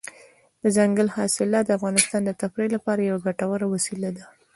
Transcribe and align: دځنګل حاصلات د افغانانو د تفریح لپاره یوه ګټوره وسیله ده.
دځنګل 0.63 1.07
حاصلات 1.17 1.63
د 1.67 1.71
افغانانو 1.77 2.21
د 2.25 2.29
تفریح 2.41 2.69
لپاره 2.75 3.01
یوه 3.01 3.21
ګټوره 3.27 3.65
وسیله 3.73 4.09
ده. 4.17 4.25